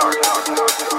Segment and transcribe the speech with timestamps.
[0.00, 0.89] dark.